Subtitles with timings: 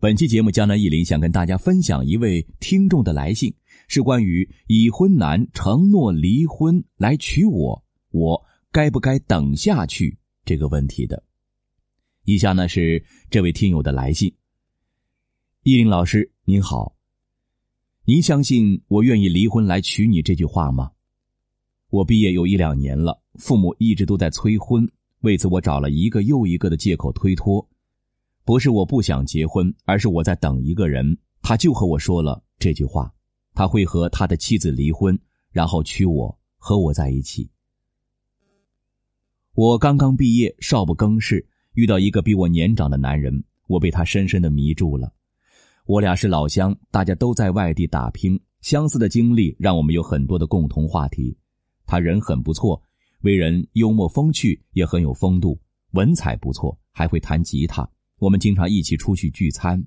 [0.00, 3.52] 本期节目，江南忆林想跟大家分享一位听众的来信，
[3.88, 11.20] 是关于已婚男承诺离婚来娶我，我该不该等下去这个问题的。
[12.26, 14.32] 以下呢是这位听友的来信。
[15.64, 16.94] 依林老师您好，
[18.04, 20.92] 您相信我愿意离婚来娶你这句话吗？
[21.90, 24.88] 我毕业有一两年了，父母一直都在催婚，
[25.22, 27.68] 为此我找了一个又一个的借口推脱。
[28.48, 31.18] 不是我不想结婚，而是我在等一个人。
[31.42, 33.12] 他就和我说了这句话：
[33.52, 35.18] 他会和他的妻子离婚，
[35.50, 37.50] 然后娶我和我在一起。
[39.52, 45.12] 我刚刚毕业，少不更事，遇到一个比我年长的男人，我被他深深的迷住了。
[45.84, 51.36] 我俩是老乡，大家都在外地打拼，相似的经历让我们有很多的共同话题。
[51.84, 52.82] 他人很不错，
[53.20, 57.86] 为人幽默风趣，也很有风度，文采不错，还会弹吉他。
[58.18, 59.84] 我们经常一起出去聚餐，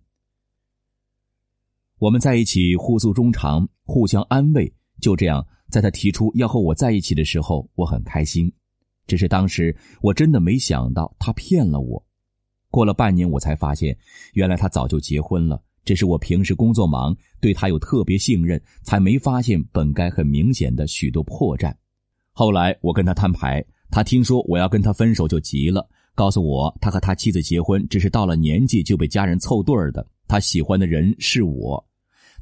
[2.00, 4.74] 我们在一起互诉衷肠，互相安慰。
[5.02, 8.52] 就这样，在他提出要和我在一起的时候，我很开心。
[9.06, 12.06] 只是当时我真的没想到他骗了我。
[12.70, 13.98] 过了半年，我才发现，
[14.34, 15.62] 原来他早就结婚了。
[15.84, 21.74] 只是我平时工作忙，对他有特别信任，才没发现本该很明显的许多破绽。
[22.32, 25.90] 后来我跟他摊牌，他听说我要跟他分手，就急了。
[26.14, 30.06] 告诉我，他和他妻子结婚只是到了年纪就被家人凑对儿的。
[30.28, 31.84] 他喜欢的人是我，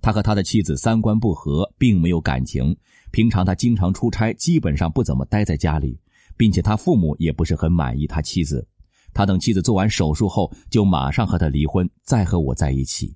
[0.01, 2.75] 他和他的妻子三观不合，并没有感情。
[3.11, 5.99] 平常他经常出差，基本上不怎么待在家里，
[6.37, 8.67] 并且他父母也不是很满意他妻子。
[9.13, 13.15] 他等妻子做完手术后，就马上和他离婚，再和我在一起。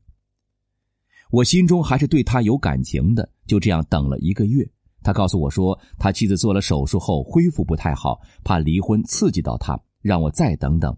[1.30, 4.67] 我心中还是对他有感情的，就这样等了一个月。
[5.04, 9.80] 他告诉我说，他妻子做了手术后恢复不太好，怕离婚刺激到他。
[10.04, 10.96] 让我再等等，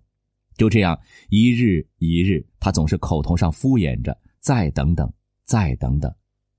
[0.57, 5.09] 就这样一日一日，他总是口头上敷衍着再等等，
[5.45, 6.13] 再等等，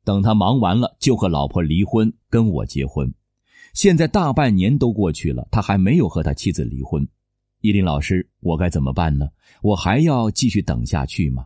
[0.05, 3.13] 等他忙完了就和老婆离婚，跟我结婚。
[3.75, 7.07] 现在大半年都过去了，他还没有和他妻子离婚。
[7.63, 9.29] 依林老师，我该怎么办呢？
[9.61, 11.45] 我还要继续等下去吗？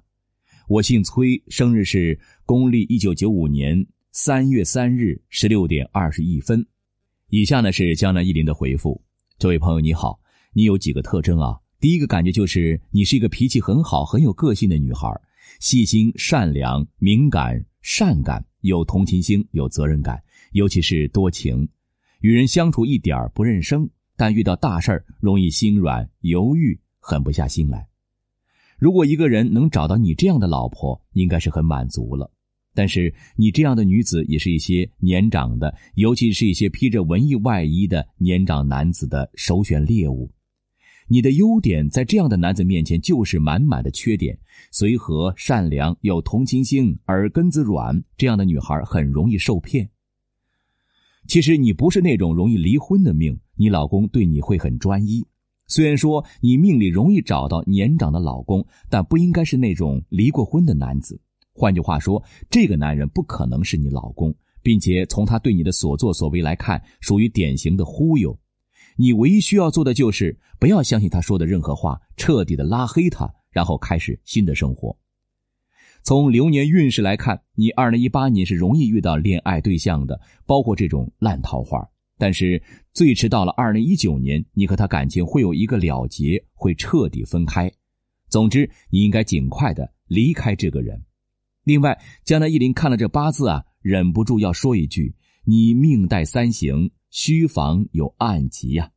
[0.69, 6.65] 我姓崔，生日是公历一九九五年三月三日十六点二十一分。
[7.31, 9.01] 以下呢是江南依林的回复。
[9.39, 10.21] 这位朋友你好。
[10.53, 11.59] 你有几个特征啊？
[11.79, 15.09] 第一个感觉就是你是一个脾气很好、很有个性的女孩，
[15.61, 20.23] 细心、善良、敏感、善感，有同情心、有责任感，
[20.53, 21.69] 尤其是多情，
[22.21, 27.87] 与人相处一点不认生，但遇到大事容易心软、犹豫、狠不下心来。
[28.79, 32.31] 如果一个人能找到你这样的老婆，应该是很满足了。
[32.75, 40.31] 但是你这样的女子也是一些年长的，尤其是一些披着文艺外衣的年长男子的首选猎物。
[41.13, 44.39] 你的优点在这样的男子面前就是满满的缺点，
[44.71, 49.91] 随和、善良、有同情心、耳根子软，这样的女孩很容易受骗。
[51.27, 55.27] 其实你不是那种容易离婚的命，你老公对你会很专一。
[55.67, 61.21] 虽然说你命里容易找到年长的老公，但不应该是那种离过婚的男子。
[61.53, 64.33] 换句话说，这个男人不可能是你老公，
[64.63, 68.39] 并且从他对你的所作所为来看，属于典型的忽悠。
[69.01, 74.95] 你唯一需要做的就是不要相信他说的任何话，彻底的拉黑他，然后开始新的生活。
[76.03, 81.83] 从流年运势来看，你二零一八年是容易遇到恋爱对象的，包括这种烂桃花。
[82.19, 82.63] 但是
[82.93, 87.73] 最迟到了二零一九年，你和他感情会有一个了结，会彻底分开。
[88.29, 91.03] 总之，你应该尽快的离开这个人。
[91.65, 95.15] 另外，江南一林看了这八字啊，忍不住要说一句：
[95.45, 96.91] 你命带三刑。
[97.11, 98.93] 虚房有暗疾呀。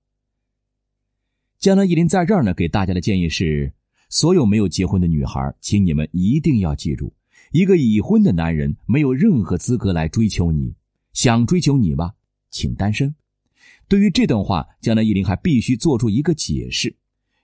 [1.58, 3.74] 江南一林在这儿呢，给大家的建议是：
[4.08, 7.12] 所有没有结婚的女孩，请你们一定要记住，
[7.52, 10.76] 一个已婚的男人没有任何资格来追求你。
[11.14, 12.14] 想追求你吧，
[12.52, 13.16] 请单身。
[13.88, 16.96] 对于这段话，江南一林还必须做出一个解释：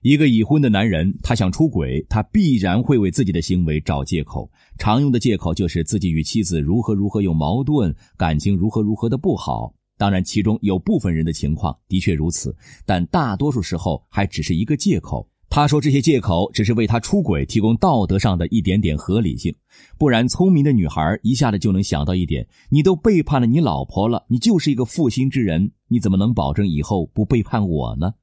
[0.01, 4.49] 一个已婚的男人，他想出轨，他必然会为自己的行为找借口。
[4.77, 9.73] 常用的借口就是自己与妻子如何如何有矛盾，感情如何如何的不好。
[9.97, 15.27] 当然，其中有部分人的情况的确如此，但大多数时候还只是一个借口。
[15.49, 19.53] 他说这些借口只是为他出轨提供道德上的一点点合理性，
[19.97, 28.13] 不然聪明的女孩一下子就能想到一点：你都背叛了你老婆了，你就是一个负心之人，你怎么能保证以后不背叛我呢？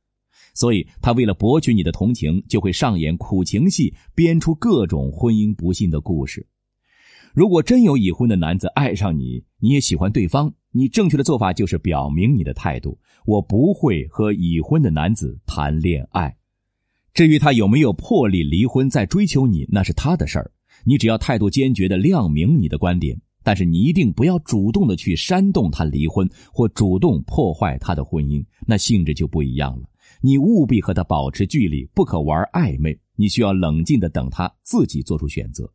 [0.56, 6.46] 所以，他为了博取你的同情，就会上演苦情戏，编出各种婚姻不幸的故事。
[7.34, 10.52] 如果真有已婚的男子爱上你，你也喜欢对方。
[10.72, 16.34] 你正确的做法就是表明你的态度：我不会和已婚的男子谈恋爱。
[17.12, 20.50] 至于他有没有魄力离婚再追求你，那是他的事儿。
[20.84, 29.88] 你只要态度坚决的亮明你的观点，但是你一定不要主动的去煽动他离婚或主动破坏他的婚姻，那性质就不一样了。
[30.20, 32.98] 你务必和他保持距离，不可玩暧昧。
[33.16, 35.72] 你需要冷静的等他自己做出选择。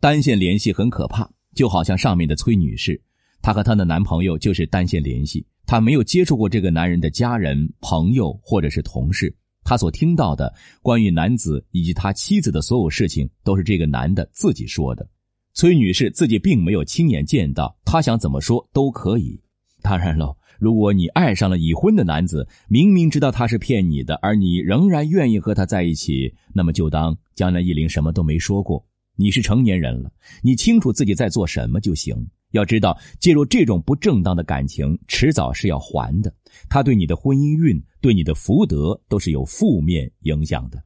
[0.00, 3.00] 单线联系很可怕，就好像上面的崔女士，
[3.42, 9.34] 她和她的男朋友就是单线联系，她没有接触过这个男人的家人、朋友或者是同事。
[9.64, 15.06] 她所听到的关于男子以及他妻子的所有事情，都是这个男的自己说的。
[15.54, 19.40] 崔女士自己并没有亲眼见到，她想怎么说都可以。
[19.82, 28.84] 当然喽，如果你爱上了已婚的男子，明明知道他是骗你的，而你仍然愿意和他在一起，那么就当江南一林什么都没说过。
[29.16, 30.10] 你是成年人了，
[30.42, 32.16] 你清楚自己在做什么就行。
[32.52, 36.32] 要知道，介入这种不正当的感情，迟早是要还的。
[36.68, 40.82] 他对你的婚姻运、对你的福德都是有负面影响的。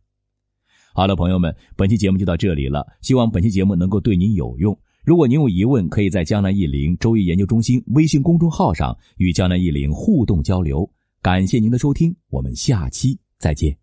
[0.95, 2.87] 好了，朋友们，本期节目就到这里了。
[3.03, 4.79] 希望本期节目能够对您有用。
[5.06, 10.91] 如果您有疑问，可以在江南易林周易研究中心微信公众号上与江南易林互动交流。
[11.23, 13.79] 感谢您的收听，我们下期再见。